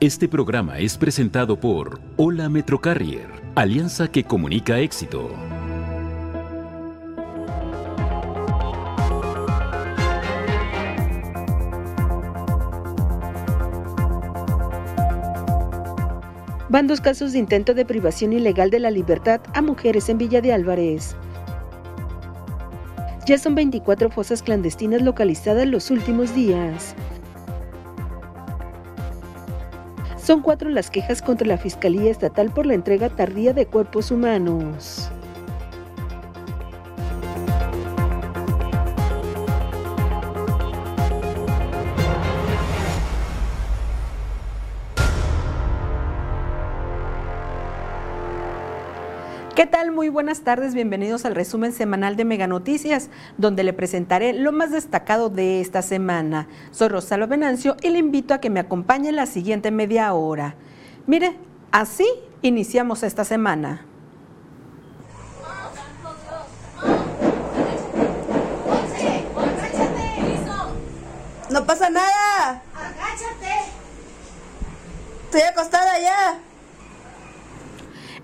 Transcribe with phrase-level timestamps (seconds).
[0.00, 5.28] Este programa es presentado por Hola Metrocarrier, alianza que comunica éxito.
[16.70, 20.40] Van dos casos de intento de privación ilegal de la libertad a mujeres en Villa
[20.40, 21.14] de Álvarez.
[23.26, 26.94] Ya son 24 fosas clandestinas localizadas los últimos días.
[30.30, 35.10] Son cuatro las quejas contra la Fiscalía Estatal por la entrega tardía de cuerpos humanos.
[50.10, 54.72] Muy buenas tardes, bienvenidos al resumen semanal de Mega Noticias, donde le presentaré lo más
[54.72, 56.48] destacado de esta semana.
[56.72, 60.56] Soy Rosalba Venancio y le invito a que me acompañe en la siguiente media hora.
[61.06, 61.36] Mire,
[61.70, 62.08] así
[62.42, 63.86] iniciamos esta semana.
[71.50, 72.62] No pasa nada.
[72.74, 73.70] Agáchate.
[75.26, 76.49] Estoy acostada ya.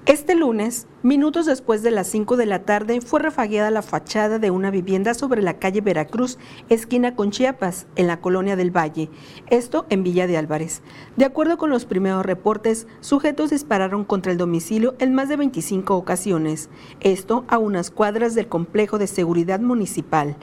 [0.07, 4.53] Este lunes, minutos después de las 5 de la tarde, fue refagueada la fachada de
[4.53, 9.11] una vivienda sobre la calle Veracruz, esquina con Chiapas, en la colonia del Valle,
[9.49, 10.83] esto en Villa de Álvarez.
[11.17, 15.97] De acuerdo con los primeros reportes, sujetos dispararon contra el domicilio en más de 25
[15.97, 20.37] ocasiones, esto a unas cuadras del complejo de seguridad municipal.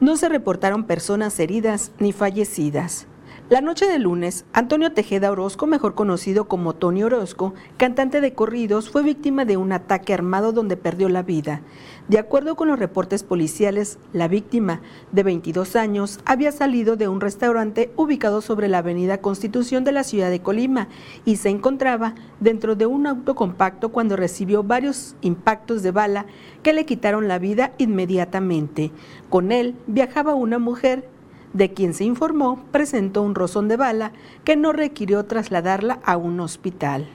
[0.00, 3.06] No se reportaron personas heridas ni fallecidas.
[3.50, 8.88] La noche de lunes, Antonio Tejeda Orozco, mejor conocido como Tony Orozco, cantante de corridos,
[8.88, 11.60] fue víctima de un ataque armado donde perdió la vida.
[12.08, 17.20] De acuerdo con los reportes policiales, la víctima, de 22 años, había salido de un
[17.20, 20.88] restaurante ubicado sobre la avenida Constitución de la ciudad de Colima
[21.26, 26.26] y se encontraba dentro de un auto compacto cuando recibió varios impactos de bala
[26.62, 28.92] que le quitaron la vida inmediatamente.
[29.28, 31.06] Con él viajaba una mujer
[31.52, 34.12] de quien se informó presentó un rozón de bala
[34.44, 37.08] que no requirió trasladarla a un hospital.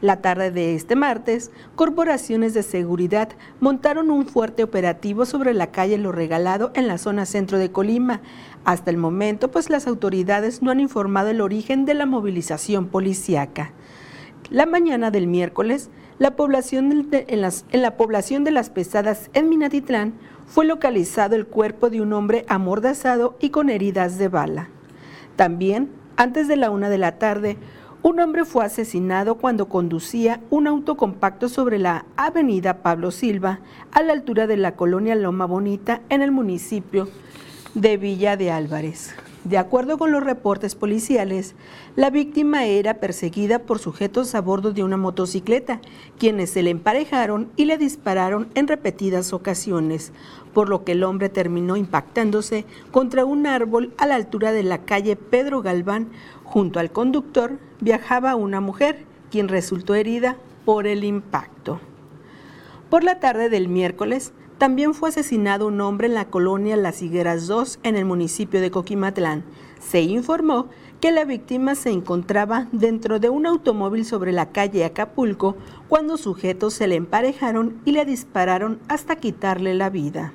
[0.00, 5.98] La tarde de este martes, corporaciones de seguridad montaron un fuerte operativo sobre la calle
[5.98, 8.20] Lo Regalado en la zona centro de Colima.
[8.64, 13.72] Hasta el momento, pues las autoridades no han informado el origen de la movilización policíaca.
[14.50, 15.90] La mañana del miércoles,
[16.20, 20.14] la población en, en la población de Las Pesadas en Minatitlán
[20.48, 24.68] fue localizado el cuerpo de un hombre amordazado y con heridas de bala.
[25.36, 27.58] También, antes de la una de la tarde,
[28.02, 33.60] un hombre fue asesinado cuando conducía un auto compacto sobre la avenida Pablo Silva,
[33.92, 37.08] a la altura de la colonia Loma Bonita, en el municipio
[37.74, 39.14] de Villa de Álvarez.
[39.44, 41.54] De acuerdo con los reportes policiales,
[41.96, 45.80] la víctima era perseguida por sujetos a bordo de una motocicleta,
[46.18, 50.12] quienes se le emparejaron y le dispararon en repetidas ocasiones,
[50.52, 54.78] por lo que el hombre terminó impactándose contra un árbol a la altura de la
[54.78, 56.08] calle Pedro Galván.
[56.44, 61.80] Junto al conductor viajaba una mujer, quien resultó herida por el impacto.
[62.90, 67.46] Por la tarde del miércoles, también fue asesinado un hombre en la colonia Las Higueras
[67.46, 69.44] 2 en el municipio de Coquimatlán.
[69.80, 70.66] Se informó
[71.00, 76.74] que la víctima se encontraba dentro de un automóvil sobre la calle Acapulco cuando sujetos
[76.74, 80.32] se le emparejaron y le dispararon hasta quitarle la vida.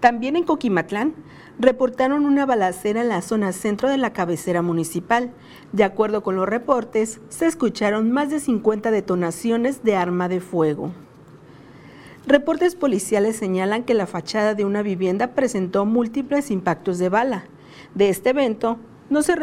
[0.00, 1.14] También en Coquimatlán
[1.60, 5.32] reportaron una balacera en la zona centro de la cabecera municipal.
[5.72, 10.92] De acuerdo con los reportes, se escucharon más de 50 detonaciones de arma de fuego.
[12.26, 17.44] Reportes policiales señalan que la fachada de una vivienda presentó múltiples impactos de bala.
[17.94, 19.36] De este evento no se,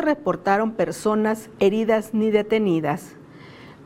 [0.00, 3.16] reportaron personas heridas ni detenidas.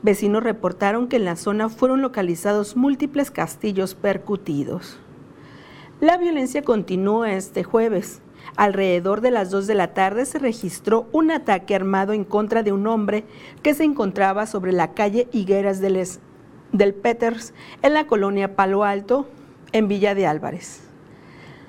[0.03, 4.99] Vecinos reportaron que en la zona fueron localizados múltiples castillos percutidos.
[6.01, 8.21] La violencia continúa este jueves.
[8.57, 12.73] Alrededor de las 2 de la tarde se registró un ataque armado en contra de
[12.73, 13.25] un hombre
[13.63, 15.97] que se encontraba sobre la calle Higueras del
[16.73, 19.29] del Peters en la colonia Palo Alto,
[19.73, 20.81] en Villa de Álvarez.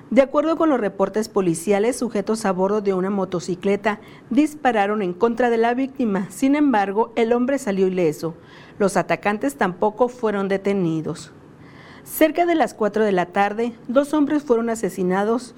[0.10, 5.50] De acuerdo con los reportes policiales, sujetos a bordo de una motocicleta dispararon en contra
[5.50, 6.28] de la víctima.
[6.30, 8.36] Sin embargo, el hombre salió ileso.
[8.78, 11.32] Los atacantes tampoco fueron detenidos.
[12.04, 15.56] Cerca de las 4 de la tarde, dos hombres fueron asesinados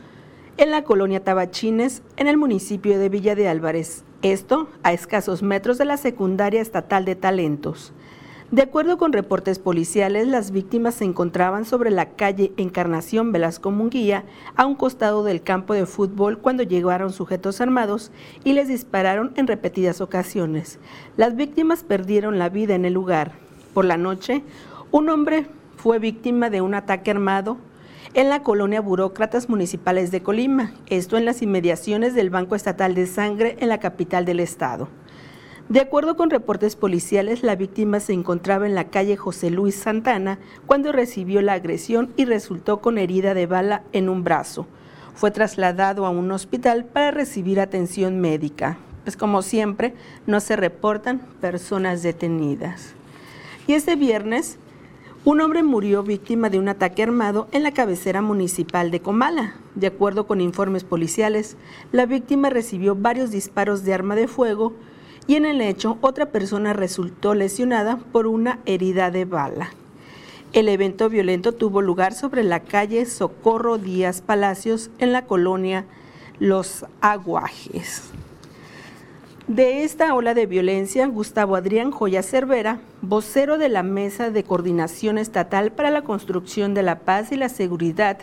[0.58, 4.06] en la colonia Tabachines, en el municipio de Villa de Álvarez.
[4.22, 7.92] Esto a escasos metros de la secundaria estatal de talentos.
[8.52, 14.24] De acuerdo con reportes policiales, las víctimas se encontraban sobre la calle Encarnación Velasco Munguía,
[14.56, 18.12] a un costado del campo de fútbol, cuando llegaron sujetos armados
[18.44, 20.78] y les dispararon en repetidas ocasiones.
[21.18, 23.32] Las víctimas perdieron la vida en el lugar.
[23.74, 24.44] Por la noche,
[24.92, 27.58] un hombre fue víctima de un ataque armado
[28.14, 33.08] en la colonia Burócratas Municipales de Colima, esto en las inmediaciones del Banco Estatal de
[33.08, 34.88] Sangre en la capital del estado.
[35.68, 40.38] De acuerdo con reportes policiales, la víctima se encontraba en la calle José Luis Santana
[40.68, 44.68] cuando recibió la agresión y resultó con herida de bala en un brazo.
[45.16, 48.78] Fue trasladado a un hospital para recibir atención médica.
[49.06, 49.96] Pues como siempre,
[50.28, 52.94] no se reportan personas detenidas.
[53.66, 54.60] Y este viernes,
[55.24, 59.56] un hombre murió víctima de un ataque armado en la cabecera municipal de Comala.
[59.74, 61.58] De acuerdo con informes policiales,
[61.92, 64.74] la víctima recibió varios disparos de arma de fuego,
[65.28, 69.72] y en el hecho otra persona resultó lesionada por una herida de bala.
[70.54, 75.86] El evento violento tuvo lugar sobre la calle Socorro Díaz Palacios en la colonia
[76.40, 78.04] Los Aguajes.
[79.48, 85.20] De esta ola de violencia, Gustavo Adrián Joya Cervera, vocero de la Mesa de Coordinación
[85.20, 88.18] Estatal para la Construcción de la Paz y la Seguridad,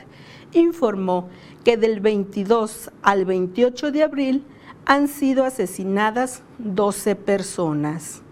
[0.52, 1.28] informó
[1.64, 4.44] que del 22 al 28 de abril
[4.84, 8.23] han sido asesinadas 12 personas.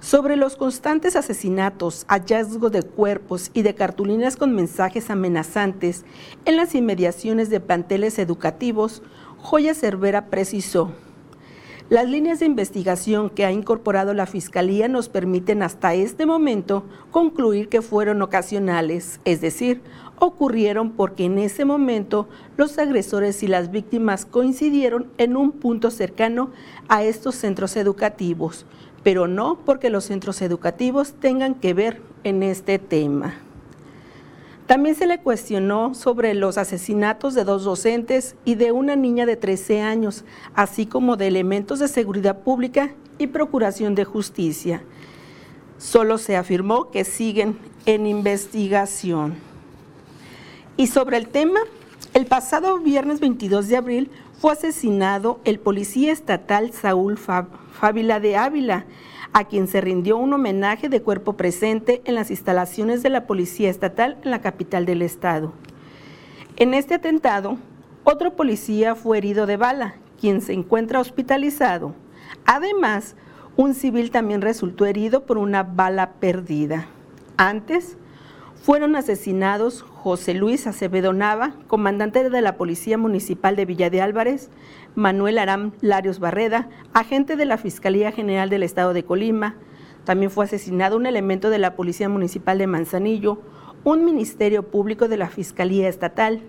[0.00, 6.04] Sobre los constantes asesinatos, hallazgos de cuerpos y de cartulinas con mensajes amenazantes
[6.44, 9.02] en las inmediaciones de planteles educativos,
[9.38, 10.92] Joya Cervera precisó.
[11.90, 17.68] Las líneas de investigación que ha incorporado la Fiscalía nos permiten hasta este momento concluir
[17.68, 19.82] que fueron ocasionales, es decir,
[20.20, 26.50] ocurrieron porque en ese momento los agresores y las víctimas coincidieron en un punto cercano
[26.88, 28.66] a estos centros educativos,
[29.02, 33.34] pero no porque los centros educativos tengan que ver en este tema.
[34.66, 39.36] También se le cuestionó sobre los asesinatos de dos docentes y de una niña de
[39.36, 40.24] 13 años,
[40.54, 44.82] así como de elementos de seguridad pública y procuración de justicia.
[45.78, 47.56] Solo se afirmó que siguen
[47.86, 49.47] en investigación.
[50.78, 51.58] Y sobre el tema,
[52.14, 58.84] el pasado viernes 22 de abril fue asesinado el policía estatal Saúl Fábila de Ávila,
[59.32, 63.68] a quien se rindió un homenaje de cuerpo presente en las instalaciones de la Policía
[63.68, 65.52] Estatal en la capital del estado.
[66.54, 67.58] En este atentado,
[68.04, 71.92] otro policía fue herido de bala, quien se encuentra hospitalizado.
[72.46, 73.16] Además,
[73.56, 76.86] un civil también resultó herido por una bala perdida.
[77.36, 77.96] Antes,
[78.62, 84.48] fueron asesinados José Luis Acevedo Nava, comandante de la Policía Municipal de Villa de Álvarez,
[84.94, 89.56] Manuel Aram Larios Barreda, agente de la Fiscalía General del Estado de Colima.
[90.04, 93.42] También fue asesinado un elemento de la Policía Municipal de Manzanillo,
[93.84, 96.40] un Ministerio Público de la Fiscalía Estatal,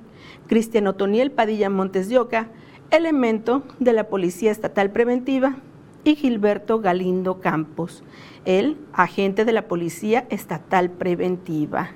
[0.47, 2.47] Cristian Otoniel Padilla Montes de Oca,
[2.91, 5.57] elemento de la Policía Estatal Preventiva,
[6.05, 8.05] y Gilberto Galindo Campos,
[8.45, 11.89] el agente de la Policía Estatal Preventiva.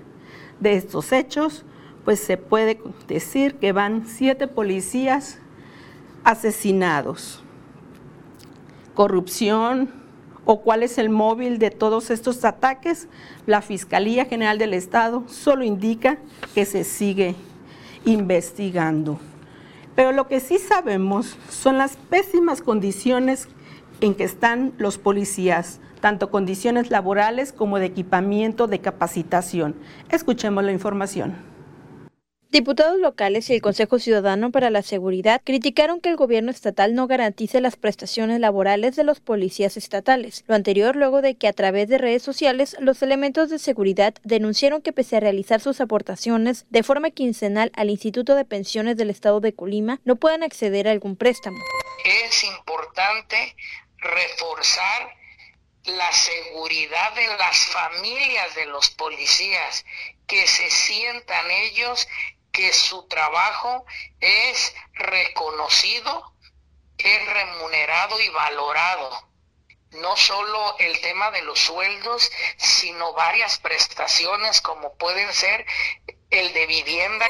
[0.60, 1.66] De estos hechos,
[2.06, 5.40] pues se puede decir que van siete policías
[6.24, 7.44] asesinados.
[8.94, 9.90] Corrupción
[10.46, 13.08] o cuál es el móvil de todos estos ataques,
[13.46, 16.18] la Fiscalía General del Estado solo indica
[16.54, 17.36] que se sigue
[18.06, 19.20] investigando.
[19.96, 23.48] Pero lo que sí sabemos son las pésimas condiciones
[24.02, 29.74] en que están los policías, tanto condiciones laborales como de equipamiento, de capacitación.
[30.12, 31.42] Escuchemos la información.
[32.52, 37.08] Diputados locales y el Consejo Ciudadano para la Seguridad criticaron que el gobierno estatal no
[37.08, 40.44] garantice las prestaciones laborales de los policías estatales.
[40.46, 44.82] Lo anterior luego de que a través de redes sociales los elementos de seguridad denunciaron
[44.82, 49.40] que pese a realizar sus aportaciones de forma quincenal al Instituto de Pensiones del Estado
[49.40, 51.60] de Colima, no puedan acceder a algún préstamo.
[52.04, 53.56] Es importante
[54.00, 55.23] reforzar
[55.86, 59.86] la seguridad de las familias de los policías,
[60.28, 62.08] que se sientan ellos
[62.52, 63.86] que su trabajo
[64.22, 66.34] es reconocido,
[66.98, 69.28] es remunerado y valorado.
[69.92, 75.66] No solo el tema de los sueldos, sino varias prestaciones como pueden ser
[76.34, 77.26] el de vivienda.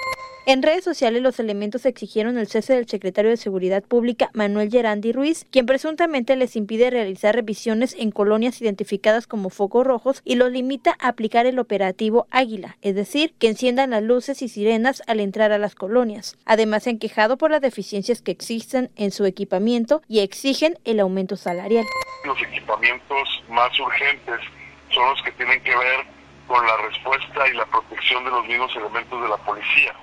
[0.46, 5.14] En redes sociales los elementos exigieron el cese del secretario de Seguridad Pública Manuel Gerandi
[5.14, 10.52] Ruiz, quien presuntamente les impide realizar revisiones en colonias identificadas como focos rojos y los
[10.52, 15.22] limita a aplicar el operativo Águila, es decir, que enciendan las luces y sirenas al
[15.22, 16.38] entrar a las colonias.
[16.44, 21.00] Además se han quejado por las deficiencias que existen en su equipamiento y exigen el
[21.00, 21.86] aumento salarial.
[22.26, 24.42] Los equipamientos más urgentes
[24.94, 28.76] son los que tienen que ver con la respuesta y la protección de los mismos
[28.76, 29.94] elementos de la policía.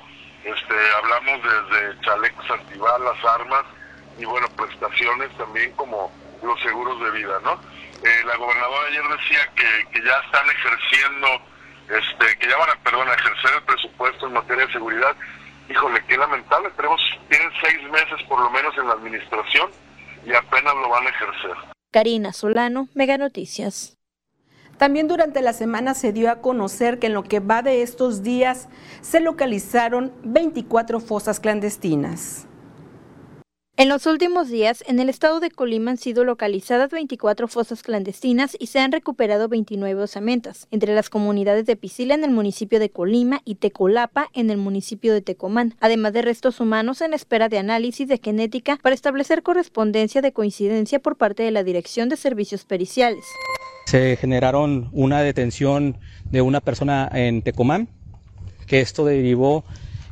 [0.45, 3.65] Este, hablamos desde chalecos antibalas, armas
[4.19, 6.11] y bueno, prestaciones también como
[6.43, 7.53] los seguros de vida, ¿no?
[8.03, 11.29] Eh, la gobernadora ayer decía que, que ya están ejerciendo,
[11.91, 15.15] este, que ya van a, perdón, a ejercer el presupuesto en materia de seguridad.
[15.69, 19.71] Híjole, qué lamentable, tenemos, tienen seis meses por lo menos en la administración
[20.25, 21.55] y apenas lo van a ejercer.
[21.93, 24.00] Karina Solano, Mega Noticias.
[24.81, 28.23] También durante la semana se dio a conocer que en lo que va de estos
[28.23, 28.67] días
[29.03, 32.47] se localizaron 24 fosas clandestinas.
[33.77, 38.57] En los últimos días, en el estado de Colima han sido localizadas 24 fosas clandestinas
[38.59, 42.89] y se han recuperado 29 osamentas, entre las comunidades de Pisila en el municipio de
[42.89, 47.59] Colima y Tecolapa en el municipio de Tecomán, además de restos humanos en espera de
[47.59, 52.65] análisis de genética para establecer correspondencia de coincidencia por parte de la Dirección de Servicios
[52.65, 53.27] Periciales.
[53.91, 55.99] Se generaron una detención
[56.31, 57.89] de una persona en Tecomán,
[58.69, 59.65] que esto derivó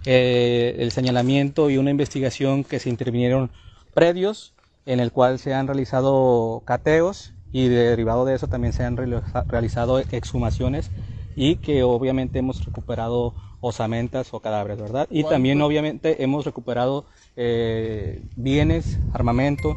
[0.05, 3.53] eh, el señalamiento y una investigación que se intervinieron
[3.95, 4.53] predios
[4.85, 10.01] en el cual se han realizado cateos y derivado de eso también se han realizado
[10.01, 10.91] exhumaciones
[11.37, 15.07] y que obviamente hemos recuperado osamentas o cadáveres, ¿verdad?
[15.09, 17.05] Y también obviamente hemos recuperado
[17.37, 19.77] eh, bienes, armamento.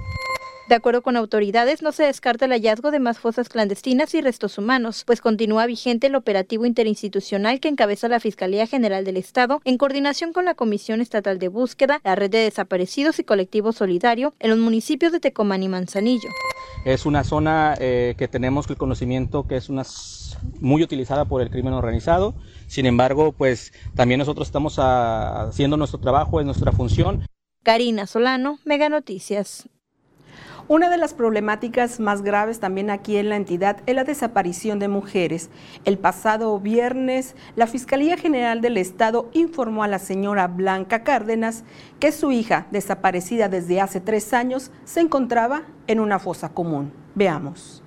[0.72, 4.58] De acuerdo con autoridades, no se descarta el hallazgo de más fosas clandestinas y restos
[4.58, 9.78] humanos, pues continúa vigente el operativo interinstitucional que encabeza la Fiscalía General del Estado en
[9.78, 14.52] coordinación con la Comisión Estatal de Búsqueda, la Red de Desaparecidos y Colectivo Solidario en
[14.52, 16.30] los municipios de Tecomán y Manzanillo.
[16.86, 19.84] Es una zona eh, que tenemos el conocimiento que es una
[20.62, 22.34] muy utilizada por el crimen organizado.
[22.68, 27.26] Sin embargo, pues también nosotros estamos haciendo nuestro trabajo, es nuestra función.
[27.62, 29.68] Karina Solano, Mega Noticias.
[30.68, 34.88] Una de las problemáticas más graves también aquí en la entidad es la desaparición de
[34.88, 35.50] mujeres.
[35.86, 41.64] El pasado viernes, la Fiscalía General del Estado informó a la señora Blanca Cárdenas
[42.00, 46.94] que su hija, desaparecida desde hace tres años, se encontraba en una fosa común.
[47.16, 47.81] Veamos.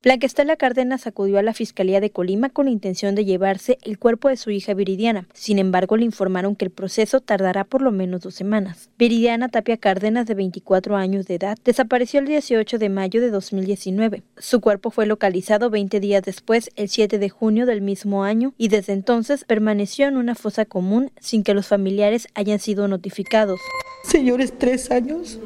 [0.00, 3.98] Blanca Estela Cárdenas acudió a la Fiscalía de Colima con la intención de llevarse el
[3.98, 5.26] cuerpo de su hija Viridiana.
[5.34, 8.90] Sin embargo, le informaron que el proceso tardará por lo menos dos semanas.
[8.96, 14.22] Viridiana Tapia Cárdenas, de 24 años de edad, desapareció el 18 de mayo de 2019.
[14.36, 18.68] Su cuerpo fue localizado 20 días después, el 7 de junio del mismo año, y
[18.68, 23.58] desde entonces permaneció en una fosa común sin que los familiares hayan sido notificados.
[24.04, 25.40] Señores, tres años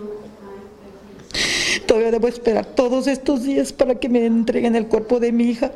[1.86, 5.72] Todavía debo esperar todos estos días para que me entreguen el cuerpo de mi hija,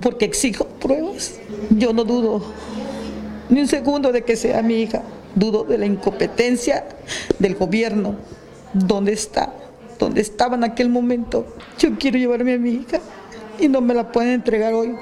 [0.00, 1.38] porque exijo pruebas.
[1.70, 2.42] Yo no dudo
[3.48, 5.02] ni un segundo de que sea mi hija,
[5.34, 6.86] dudo de la incompetencia
[7.38, 8.16] del gobierno.
[8.72, 9.52] ¿Dónde está?
[9.98, 11.46] ¿Dónde estaba en aquel momento?
[11.78, 13.00] Yo quiero llevarme a mi hija
[13.58, 14.94] y no me la pueden entregar hoy.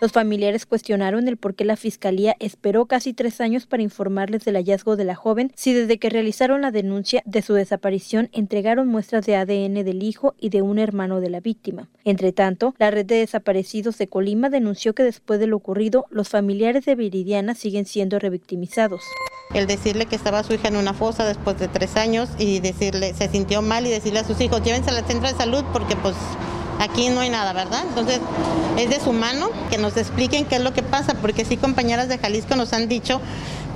[0.00, 4.56] Los familiares cuestionaron el por qué la fiscalía esperó casi tres años para informarles del
[4.56, 9.26] hallazgo de la joven, si desde que realizaron la denuncia de su desaparición entregaron muestras
[9.26, 11.88] de ADN del hijo y de un hermano de la víctima.
[12.04, 16.30] Entre tanto, la red de desaparecidos de Colima denunció que después de lo ocurrido, los
[16.30, 19.02] familiares de Viridiana siguen siendo revictimizados.
[19.54, 23.12] El decirle que estaba su hija en una fosa después de tres años y decirle,
[23.12, 26.14] se sintió mal y decirle a sus hijos, llévense al centro de salud porque pues
[26.80, 27.84] Aquí no hay nada, ¿verdad?
[27.86, 28.20] Entonces,
[28.78, 32.08] es de su mano que nos expliquen qué es lo que pasa, porque sí, compañeras
[32.08, 33.20] de Jalisco nos han dicho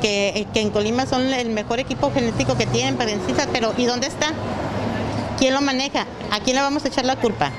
[0.00, 4.32] que, en Colima son el mejor equipo genético que tienen, parencitas, pero ¿y dónde está?
[5.38, 6.06] ¿Quién lo maneja?
[6.30, 7.52] ¿A quién le vamos a echar la culpa?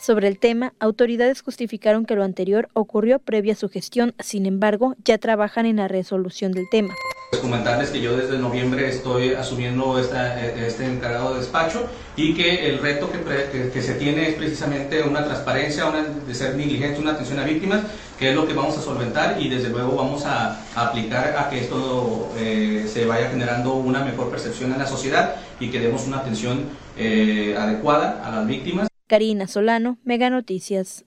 [0.00, 4.96] Sobre el tema, autoridades justificaron que lo anterior ocurrió previa a su gestión, sin embargo,
[5.04, 6.94] ya trabajan en la resolución del tema.
[7.30, 13.10] Comentarles que yo desde noviembre estoy asumiendo este encargado de despacho y que el reto
[13.12, 17.82] que, se tiene es precisamente una transparencia, una, de ser diligente, una atención a víctimas,
[18.18, 21.60] que es lo que vamos a solventar y desde luego vamos a, aplicar a que
[21.60, 26.20] esto eh, se vaya generando una mejor percepción en la sociedad y que demos una
[26.20, 26.64] atención
[26.96, 28.88] eh, adecuada a las víctimas.
[29.06, 31.04] Karina Solano, Mega Noticias.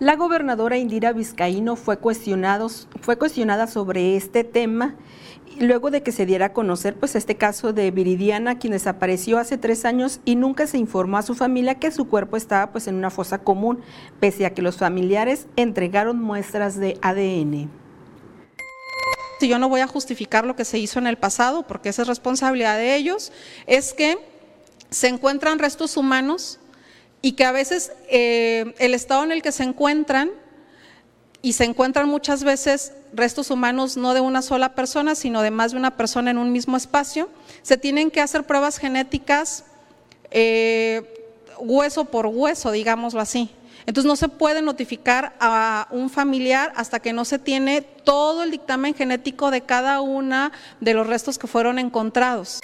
[0.00, 1.98] La gobernadora Indira Vizcaíno fue,
[3.00, 4.96] fue cuestionada sobre este tema
[5.60, 9.56] luego de que se diera a conocer pues este caso de Viridiana, quien desapareció hace
[9.56, 12.96] tres años y nunca se informó a su familia que su cuerpo estaba pues en
[12.96, 13.82] una fosa común,
[14.18, 17.70] pese a que los familiares entregaron muestras de ADN.
[19.38, 22.02] Si yo no voy a justificar lo que se hizo en el pasado, porque esa
[22.02, 23.30] es responsabilidad de ellos,
[23.68, 24.18] es que
[24.90, 26.58] se encuentran restos humanos
[27.24, 30.30] y que a veces eh, el estado en el que se encuentran,
[31.40, 35.72] y se encuentran muchas veces restos humanos no de una sola persona, sino de más
[35.72, 37.30] de una persona en un mismo espacio,
[37.62, 39.64] se tienen que hacer pruebas genéticas
[40.32, 41.02] eh,
[41.60, 43.50] hueso por hueso, digámoslo así.
[43.86, 48.50] Entonces no se puede notificar a un familiar hasta que no se tiene todo el
[48.50, 52.60] dictamen genético de cada una de los restos que fueron encontrados.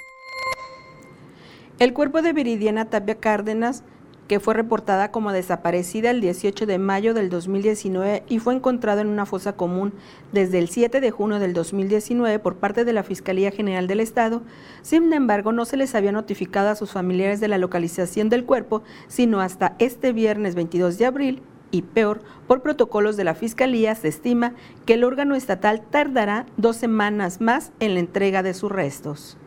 [1.78, 3.84] El cuerpo de Viridiana Tapia Cárdenas
[4.30, 9.08] que fue reportada como desaparecida el 18 de mayo del 2019 y fue encontrado en
[9.08, 9.92] una fosa común
[10.30, 14.42] desde el 7 de junio del 2019 por parte de la Fiscalía General del Estado.
[14.82, 18.84] Sin embargo, no se les había notificado a sus familiares de la localización del cuerpo,
[19.08, 24.06] sino hasta este viernes 22 de abril y peor, por protocolos de la Fiscalía se
[24.06, 24.54] estima
[24.86, 29.39] que el órgano estatal tardará dos semanas más en la entrega de sus restos.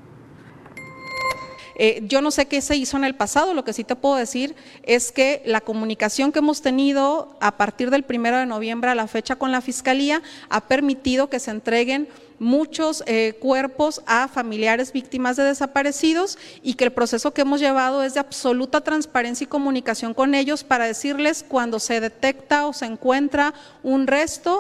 [1.76, 4.16] Eh, yo no sé qué se hizo en el pasado, lo que sí te puedo
[4.16, 8.96] decir es que la comunicación que hemos tenido a partir del primero de noviembre a
[8.96, 12.08] la fecha con la Fiscalía ha permitido que se entreguen
[12.40, 18.04] muchos eh, cuerpos a familiares víctimas de desaparecidos y que el proceso que hemos llevado
[18.04, 22.86] es de absoluta transparencia y comunicación con ellos para decirles cuando se detecta o se
[22.86, 24.60] encuentra un resto.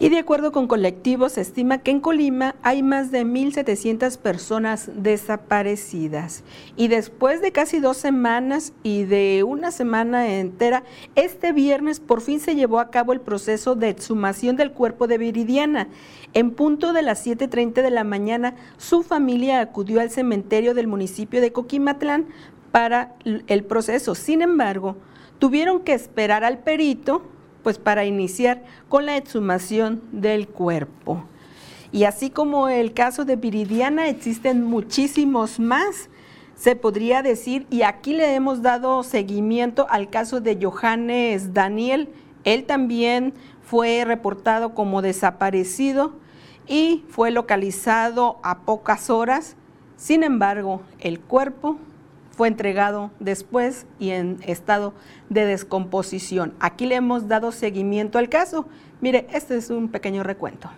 [0.00, 4.90] Y de acuerdo con colectivos, se estima que en Colima hay más de 1.700 personas
[4.94, 6.44] desaparecidas.
[6.76, 10.84] Y después de casi dos semanas y de una semana entera,
[11.16, 15.18] este viernes por fin se llevó a cabo el proceso de exhumación del cuerpo de
[15.18, 15.88] Viridiana.
[16.32, 21.40] En punto de las 7.30 de la mañana, su familia acudió al cementerio del municipio
[21.40, 22.26] de Coquimatlán
[22.70, 24.14] para el proceso.
[24.14, 24.96] Sin embargo,
[25.40, 27.22] tuvieron que esperar al perito
[27.62, 31.24] pues para iniciar con la exhumación del cuerpo.
[31.90, 36.10] Y así como el caso de Viridiana, existen muchísimos más,
[36.54, 42.08] se podría decir, y aquí le hemos dado seguimiento al caso de Johannes Daniel.
[42.44, 46.14] Él también fue reportado como desaparecido
[46.66, 49.56] y fue localizado a pocas horas.
[49.96, 51.78] Sin embargo, el cuerpo
[52.38, 54.94] fue entregado después y en estado
[55.28, 56.54] de descomposición.
[56.60, 58.68] Aquí le hemos dado seguimiento al caso.
[59.00, 60.70] Mire, este es un pequeño recuento.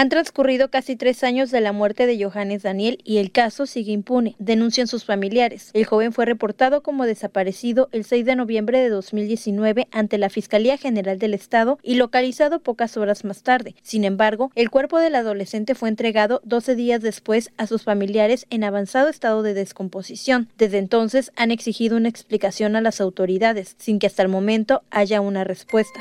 [0.00, 3.92] Han transcurrido casi tres años de la muerte de Johannes Daniel y el caso sigue
[3.92, 5.70] impune, denuncian sus familiares.
[5.74, 10.78] El joven fue reportado como desaparecido el 6 de noviembre de 2019 ante la Fiscalía
[10.78, 13.74] General del Estado y localizado pocas horas más tarde.
[13.82, 18.62] Sin embargo, el cuerpo del adolescente fue entregado 12 días después a sus familiares en
[18.62, 20.48] avanzado estado de descomposición.
[20.56, 25.20] Desde entonces han exigido una explicación a las autoridades, sin que hasta el momento haya
[25.20, 26.00] una respuesta.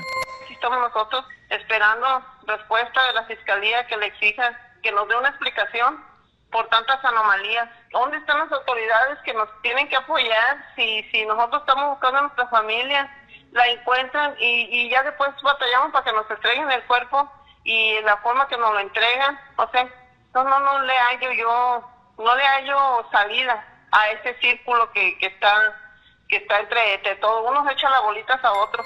[0.59, 6.03] Estamos nosotros esperando respuesta de la fiscalía que le exija que nos dé una explicación
[6.51, 7.69] por tantas anomalías.
[7.93, 12.21] ¿Dónde están las autoridades que nos tienen que apoyar si, si nosotros estamos buscando a
[12.23, 13.09] nuestra familia,
[13.53, 17.31] la encuentran y, y ya después batallamos para que nos entreguen el cuerpo
[17.63, 19.39] y la forma que nos lo entregan?
[19.55, 19.87] O sea,
[20.33, 25.27] no, no, no le hallo yo, no le hallo salida a ese círculo que, que
[25.27, 25.88] está
[26.29, 27.49] que está entre, entre todos.
[27.49, 28.85] Unos echan las bolitas a otros.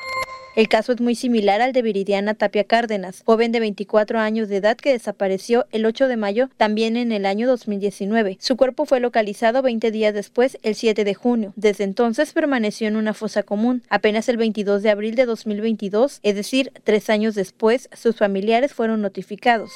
[0.56, 4.58] El caso es muy similar al de Viridiana Tapia Cárdenas, joven de 24 años de
[4.58, 8.38] edad que desapareció el 8 de mayo también en el año 2019.
[8.40, 11.54] Su cuerpo fue localizado 20 días después, el 7 de junio.
[11.56, 13.82] Desde entonces permaneció en una fosa común.
[13.90, 19.02] Apenas el 22 de abril de 2022, es decir, tres años después, sus familiares fueron
[19.02, 19.72] notificados.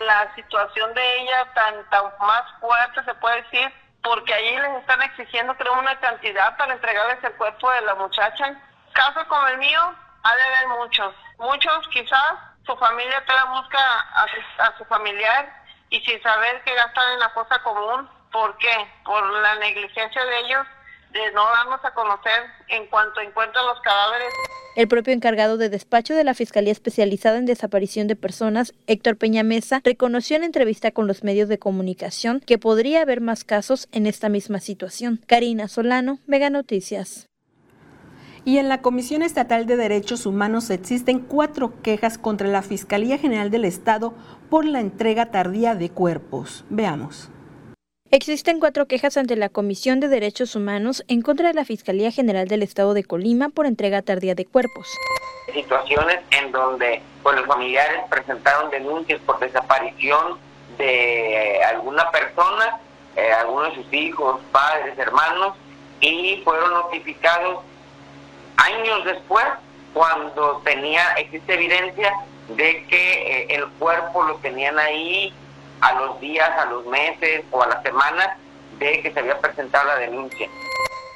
[0.00, 5.00] La situación de ella tan, tan más fuerte se puede decir porque allí les están
[5.02, 8.54] exigiendo creo una cantidad para entregarles el cuerpo de la muchacha.
[8.92, 11.14] Casos como el mío, ha de haber muchos.
[11.38, 12.34] Muchos quizás
[12.66, 13.78] su familia te la busca
[14.58, 15.52] a su, familiar
[15.88, 18.08] y sin saber que gastan en la fosa común.
[18.30, 18.92] ¿Por qué?
[19.04, 20.66] Por la negligencia de ellos
[21.14, 22.32] de no darnos a conocer
[22.68, 24.28] en cuanto encuentran los cadáveres.
[24.76, 29.44] El propio encargado de despacho de la Fiscalía Especializada en Desaparición de Personas, Héctor Peña
[29.44, 34.06] Mesa, reconoció en entrevista con los medios de comunicación que podría haber más casos en
[34.06, 35.20] esta misma situación.
[35.26, 37.28] Karina Solano, Mega Noticias.
[38.44, 43.50] Y en la Comisión Estatal de Derechos Humanos existen cuatro quejas contra la Fiscalía General
[43.50, 44.12] del Estado
[44.50, 46.64] por la entrega tardía de cuerpos.
[46.68, 47.30] Veamos.
[48.14, 52.46] Existen cuatro quejas ante la Comisión de Derechos Humanos en contra de la Fiscalía General
[52.46, 54.86] del Estado de Colima por entrega tardía de cuerpos.
[55.52, 60.38] Situaciones en donde los familiares presentaron denuncias por desaparición
[60.78, 62.78] de alguna persona,
[63.16, 65.56] eh, algunos de sus hijos, padres, hermanos,
[66.00, 67.64] y fueron notificados
[68.58, 69.44] años después,
[69.92, 72.12] cuando tenía, existe evidencia
[72.50, 75.34] de que eh, el cuerpo lo tenían ahí
[75.84, 78.28] a los días, a los meses o a las semanas
[78.78, 80.48] de que se había presentado la denuncia.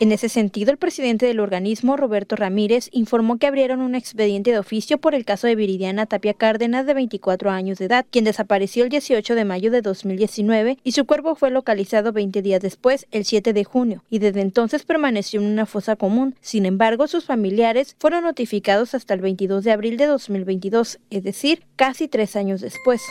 [0.01, 4.59] En ese sentido, el presidente del organismo, Roberto Ramírez, informó que abrieron un expediente de
[4.61, 8.85] oficio por el caso de Viridiana Tapia Cárdenas, de 24 años de edad, quien desapareció
[8.85, 13.25] el 18 de mayo de 2019 y su cuerpo fue localizado 20 días después, el
[13.25, 16.37] 7 de junio, y desde entonces permaneció en una fosa común.
[16.41, 21.65] Sin embargo, sus familiares fueron notificados hasta el 22 de abril de 2022, es decir,
[21.75, 23.03] casi tres años después.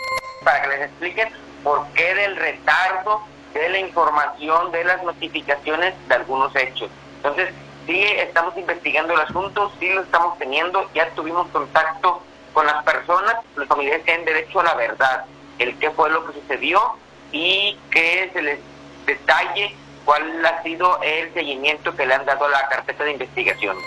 [0.41, 6.15] Para que les expliquen por qué del retardo de la información, de las notificaciones de
[6.15, 6.89] algunos hechos.
[7.17, 7.49] Entonces,
[7.85, 12.21] sí estamos investigando el asunto, sí lo estamos teniendo, ya tuvimos contacto
[12.53, 15.25] con las personas, los familiares tienen derecho a la verdad,
[15.59, 16.79] el qué fue lo que sucedió
[17.33, 18.59] y que se les
[19.05, 19.75] detalle
[20.05, 23.77] cuál ha sido el seguimiento que le han dado a la carpeta de investigación.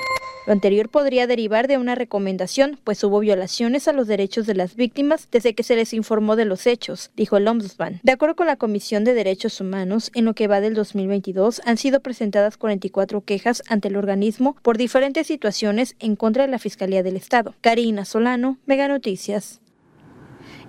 [0.46, 4.74] Lo anterior podría derivar de una recomendación, pues hubo violaciones a los derechos de las
[4.74, 8.00] víctimas desde que se les informó de los hechos, dijo el Ombudsman.
[8.02, 11.76] De acuerdo con la Comisión de Derechos Humanos, en lo que va del 2022 han
[11.76, 17.02] sido presentadas 44 quejas ante el organismo por diferentes situaciones en contra de la Fiscalía
[17.02, 17.54] del Estado.
[17.60, 19.60] Karina Solano, Mega Noticias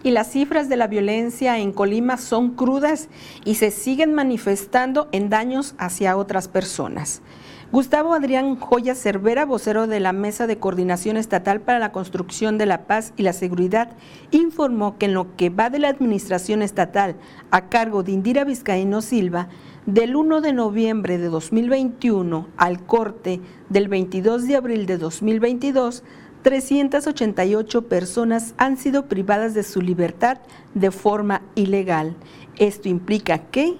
[0.03, 3.09] y las cifras de la violencia en Colima son crudas
[3.45, 7.21] y se siguen manifestando en daños hacia otras personas.
[7.71, 12.65] Gustavo Adrián Joya Cervera, vocero de la Mesa de Coordinación Estatal para la Construcción de
[12.65, 13.95] la Paz y la Seguridad,
[14.31, 17.15] informó que en lo que va de la administración estatal
[17.49, 19.47] a cargo de Indira Vizcaíno Silva,
[19.85, 26.03] del 1 de noviembre de 2021 al corte del 22 de abril de 2022,
[26.41, 30.39] 388 personas han sido privadas de su libertad
[30.73, 32.17] de forma ilegal.
[32.57, 33.77] Esto implica que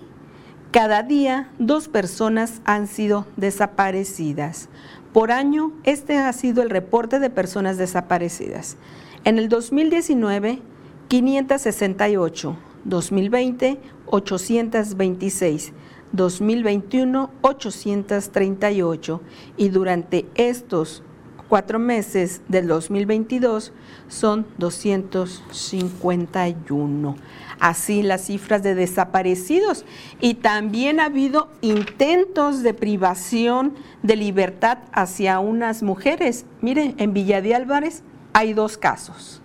[0.71, 4.69] cada día, dos personas han sido desaparecidas.
[5.11, 8.77] Por año, este ha sido el reporte de personas desaparecidas.
[9.25, 10.61] En el 2019,
[11.09, 12.55] 568,
[12.85, 15.73] 2020, 826,
[16.13, 19.21] 2021, 838
[19.57, 21.03] y durante estos
[21.49, 23.73] cuatro meses del 2022
[24.07, 27.15] son 251
[27.61, 29.85] así las cifras de desaparecidos.
[30.19, 36.45] Y también ha habido intentos de privación de libertad hacia unas mujeres.
[36.59, 39.40] Miren, en Villa de Álvarez hay dos casos.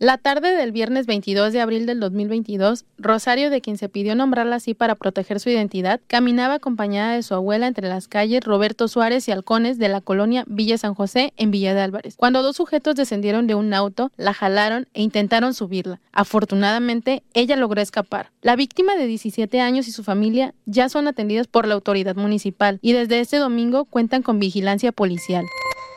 [0.00, 4.56] La tarde del viernes 22 de abril del 2022, Rosario, de quien se pidió nombrarla
[4.56, 9.28] así para proteger su identidad, caminaba acompañada de su abuela entre las calles Roberto Suárez
[9.28, 12.14] y Halcones de la colonia Villa San José en Villa de Álvarez.
[12.16, 16.00] Cuando dos sujetos descendieron de un auto, la jalaron e intentaron subirla.
[16.12, 18.30] Afortunadamente, ella logró escapar.
[18.40, 22.78] La víctima de 17 años y su familia ya son atendidas por la autoridad municipal
[22.80, 25.44] y desde este domingo cuentan con vigilancia policial.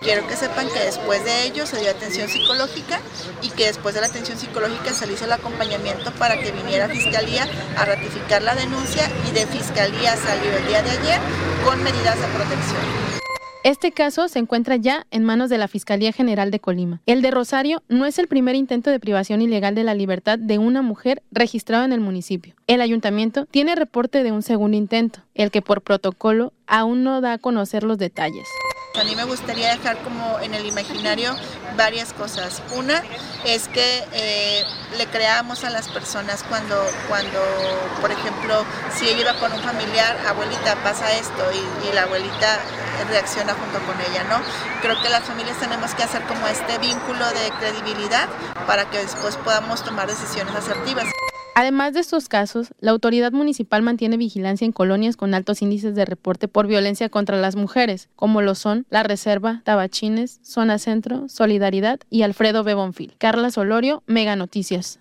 [0.04, 3.00] Quiero que sepan que después de ello se dio atención psicológica
[3.42, 6.89] y que después de la atención psicológica se le hizo el acompañamiento para que viniera
[6.89, 11.20] Fiscalía a ratificar la denuncia y de Fiscalía salió el día de ayer
[11.63, 13.13] con medidas de protección.
[13.63, 17.00] Este caso se encuentra ya en manos de la Fiscalía General de Colima.
[17.06, 20.58] El de Rosario no es el primer intento de privación ilegal de la libertad de
[20.58, 22.56] una mujer registrado en el municipio.
[22.68, 27.32] El ayuntamiento tiene reporte de un segundo intento, el que por protocolo aún no da
[27.32, 28.50] a conocer los detalles.
[28.95, 31.36] A mí me gustaría dejar como en el imaginario
[31.75, 32.62] varias cosas.
[32.75, 33.01] Una
[33.43, 34.63] es que eh,
[34.97, 36.75] le creamos a las personas cuando,
[37.10, 37.39] cuando,
[38.01, 38.63] por ejemplo,
[38.95, 42.60] si ella iba con un familiar, abuelita, pasa esto y, y la abuelita
[43.10, 44.39] reacciona junto con ella, ¿no?
[44.84, 48.29] Creo que las familias tenemos que hacer como este vínculo de credibilidad
[48.67, 51.08] para que después podamos tomar decisiones asertivas.
[51.56, 56.04] Además de estos casos, la autoridad municipal mantiene vigilancia en colonias con altos índices de
[56.04, 62.00] reporte por violencia contra las mujeres, como lo son La Reserva, Tabachines, Zona Centro, Solidaridad
[62.10, 63.13] y Alfredo Bebonfil.
[63.20, 65.00] Carla Solorio, Mega Noticias.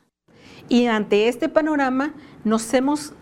[0.69, 2.13] Y ante este panorama
[2.45, 3.15] nos hemos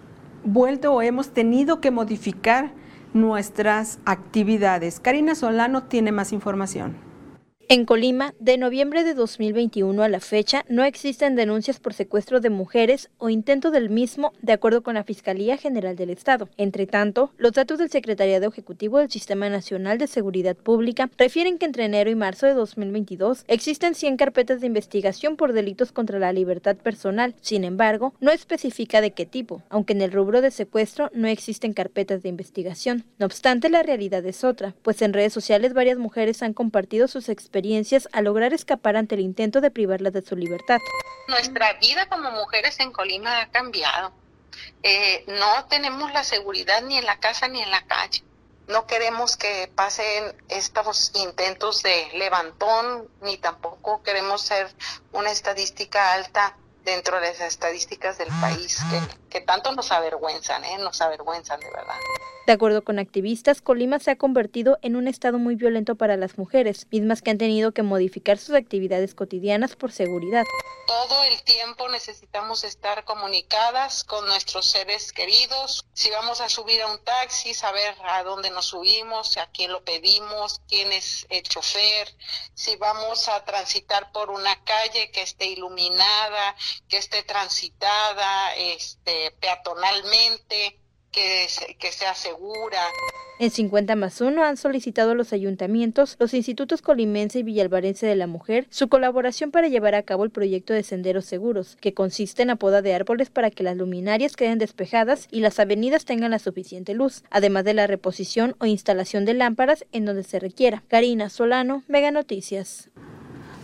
[0.44, 2.72] vuelto o hemos tenido que modificar
[3.14, 4.98] nuestras actividades.
[4.98, 7.09] Karina Solano tiene más información.
[7.72, 12.50] En Colima, de noviembre de 2021 a la fecha, no existen denuncias por secuestro de
[12.50, 16.48] mujeres o intento del mismo, de acuerdo con la Fiscalía General del Estado.
[16.56, 21.66] Entre tanto, los datos del Secretariado Ejecutivo del Sistema Nacional de Seguridad Pública refieren que
[21.66, 26.32] entre enero y marzo de 2022 existen 100 carpetas de investigación por delitos contra la
[26.32, 27.36] libertad personal.
[27.40, 31.72] Sin embargo, no especifica de qué tipo, aunque en el rubro de secuestro no existen
[31.72, 33.04] carpetas de investigación.
[33.20, 37.28] No obstante, la realidad es otra, pues en redes sociales varias mujeres han compartido sus
[37.28, 37.59] experiencias
[38.12, 40.78] a lograr escapar ante el intento de privarlas de su libertad.
[41.28, 44.12] Nuestra vida como mujeres en Colima ha cambiado.
[44.82, 48.22] Eh, no tenemos la seguridad ni en la casa ni en la calle.
[48.68, 54.68] No queremos que pasen estos intentos de levantón, ni tampoco queremos ser
[55.12, 58.78] una estadística alta dentro de las estadísticas del país,
[59.30, 60.78] que tanto nos avergüenzan, ¿eh?
[60.78, 61.96] nos avergüenzan de verdad.
[62.46, 66.36] De acuerdo con activistas, Colima se ha convertido en un estado muy violento para las
[66.36, 70.44] mujeres, mismas que han tenido que modificar sus actividades cotidianas por seguridad.
[70.86, 75.84] Todo el tiempo necesitamos estar comunicadas con nuestros seres queridos.
[75.92, 79.84] Si vamos a subir a un taxi, saber a dónde nos subimos, a quién lo
[79.84, 82.08] pedimos, quién es el chofer.
[82.54, 86.56] Si vamos a transitar por una calle que esté iluminada,
[86.88, 90.78] que esté transitada este, peatonalmente
[91.10, 91.46] que,
[91.78, 92.80] que sea segura.
[93.38, 98.26] En 50 más 1 han solicitado los ayuntamientos, los institutos colimense y villalvarense de la
[98.26, 102.48] mujer su colaboración para llevar a cabo el proyecto de senderos seguros, que consiste en
[102.48, 106.38] la poda de árboles para que las luminarias queden despejadas y las avenidas tengan la
[106.38, 110.84] suficiente luz, además de la reposición o instalación de lámparas en donde se requiera.
[110.88, 112.90] Karina Solano, Mega Noticias.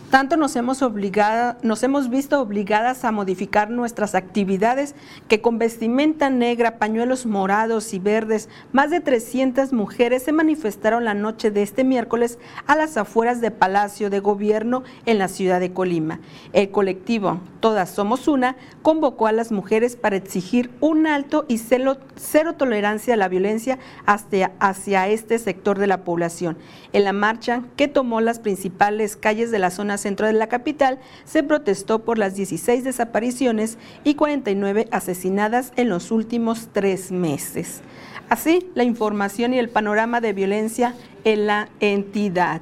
[0.09, 4.95] Tanto nos hemos, obligado, nos hemos visto obligadas a modificar nuestras actividades
[5.27, 11.13] que con vestimenta negra, pañuelos morados y verdes, más de 300 mujeres se manifestaron la
[11.13, 15.73] noche de este miércoles a las afueras de Palacio de Gobierno en la ciudad de
[15.73, 16.21] Colima.
[16.53, 22.53] El colectivo Todas Somos Una convocó a las mujeres para exigir un alto y cero,
[22.57, 26.57] tolerancia a la violencia hacia, hacia este sector de la población.
[26.93, 30.99] En la marcha que tomó las principales calles de la zona centro de la capital,
[31.25, 37.81] se protestó por las 16 desapariciones y 49 asesinadas en los últimos tres meses.
[38.29, 42.61] Así, la información y el panorama de violencia en la entidad.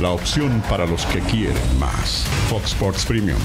[0.00, 2.26] La opción para los que quieren más.
[2.50, 3.38] Fox Sports Premium.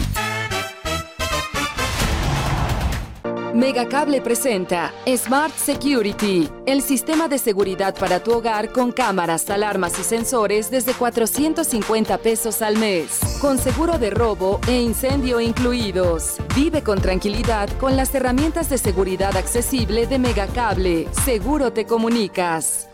[3.53, 10.03] Megacable presenta Smart Security, el sistema de seguridad para tu hogar con cámaras, alarmas y
[10.03, 16.35] sensores desde 450 pesos al mes, con seguro de robo e incendio incluidos.
[16.53, 21.07] Vive con tranquilidad con las herramientas de seguridad accesible de Megacable.
[21.23, 22.90] Seguro te comunicas.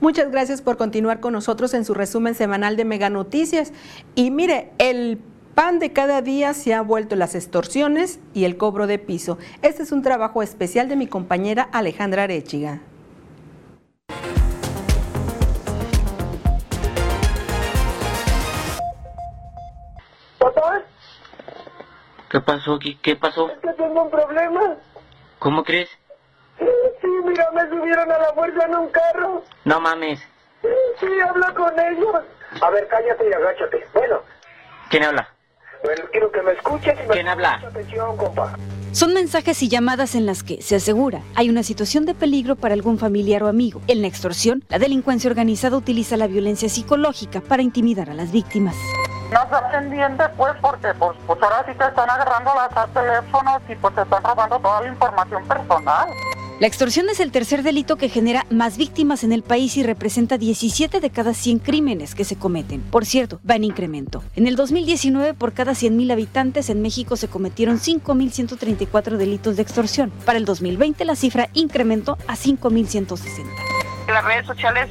[0.00, 3.74] Muchas gracias por continuar con nosotros en su resumen semanal de Mega Noticias.
[4.14, 5.20] Y mire, el
[5.54, 9.36] pan de cada día se ha vuelto las extorsiones y el cobro de piso.
[9.60, 12.80] Este es un trabajo especial de mi compañera Alejandra Arechiga.
[22.30, 22.96] ¿Qué pasó aquí?
[23.02, 23.50] ¿Qué pasó?
[23.50, 24.76] Es que tengo un problema.
[25.40, 25.90] ¿Cómo crees?
[27.00, 29.42] Sí, mira, me subieron a la fuerza en un carro.
[29.64, 30.20] No mames.
[30.62, 32.16] Sí, habla con ellos.
[32.60, 33.86] A ver, cállate y agáchate.
[33.94, 34.20] Bueno.
[34.90, 35.28] ¿Quién habla?
[35.82, 37.54] Bueno, quiero que me escuches y me ¿Quién habla?
[37.54, 38.54] atención, compa.
[38.92, 42.74] Son mensajes y llamadas en las que, se asegura, hay una situación de peligro para
[42.74, 43.80] algún familiar o amigo.
[43.86, 48.74] En la extorsión, la delincuencia organizada utiliza la violencia psicológica para intimidar a las víctimas.
[49.32, 53.76] No se pendiente, pues, porque pues, pues ahora sí te están agarrando las teléfonos y
[53.76, 56.08] pues te están robando toda la información personal.
[56.60, 60.36] La extorsión es el tercer delito que genera más víctimas en el país y representa
[60.36, 62.82] 17 de cada 100 crímenes que se cometen.
[62.82, 64.22] Por cierto, va en incremento.
[64.36, 70.10] En el 2019, por cada 100.000 habitantes en México se cometieron 5.134 delitos de extorsión.
[70.26, 73.46] Para el 2020 la cifra incrementó a 5.160.
[74.08, 74.90] Las redes sociales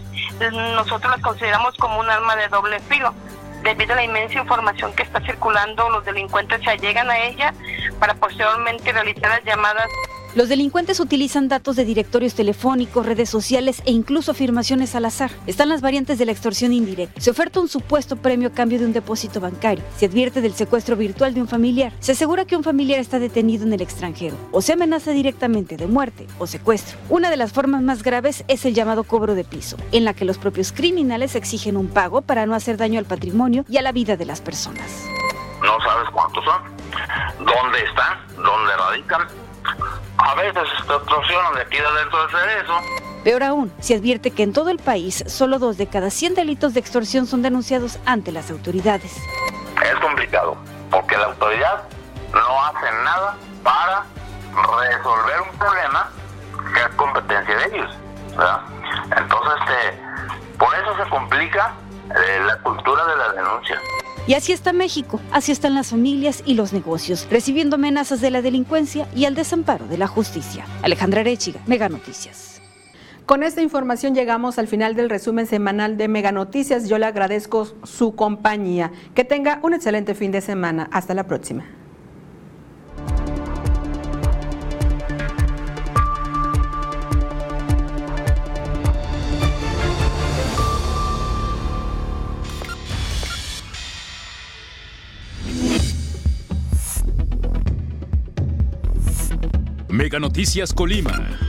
[0.74, 3.14] nosotros las consideramos como un arma de doble filo.
[3.62, 7.54] Debido a la inmensa información que está circulando, los delincuentes se allegan a ella
[8.00, 9.86] para posteriormente realizar las llamadas
[10.36, 15.32] Los delincuentes utilizan datos de directorios telefónicos, redes sociales e incluso afirmaciones al azar.
[15.48, 17.20] Están las variantes de la extorsión indirecta.
[17.20, 19.84] Se oferta un supuesto premio a cambio de un depósito bancario.
[19.98, 21.94] Se advierte del secuestro virtual de un familiar.
[22.00, 24.36] Se asegura que un familiar está detenido en el extranjero.
[24.52, 27.00] O se amenaza directamente de muerte o secuestro.
[27.10, 30.26] Una de las formas más graves es el llamado cobro de piso, en la que
[30.26, 33.92] los propios criminales exigen un pago para no hacer daño al patrimonio y a la
[33.92, 35.06] vida de las personas.
[35.60, 36.62] No sabes cuántos son,
[37.39, 39.49] dónde están, dónde radican
[40.18, 42.74] a veces de aquí de dentro del cerezo.
[43.24, 46.74] Peor aún, se advierte que en todo el país solo dos de cada 100 delitos
[46.74, 49.18] de extorsión son denunciados ante las autoridades.
[49.84, 50.58] Es complicado,
[50.90, 51.84] porque la autoridad
[52.34, 54.06] no hace nada para
[54.54, 56.10] resolver un problema
[56.74, 57.96] que es competencia de ellos.
[59.18, 61.74] Entonces, este, por eso se complica
[62.16, 63.82] eh, la cultura de la denuncia.
[64.30, 68.44] Y así está México, así están las familias y los negocios, recibiendo amenazas de la
[68.44, 70.68] delincuencia y al desamparo de la justicia.
[70.84, 72.62] Alejandra Arechiga, Mega Noticias.
[73.26, 76.88] Con esta información llegamos al final del resumen semanal de Mega Noticias.
[76.88, 78.92] Yo le agradezco su compañía.
[79.15, 80.88] Que tenga un excelente fin de semana.
[80.92, 81.65] Hasta la próxima.
[100.10, 101.49] Mega Noticias Colima.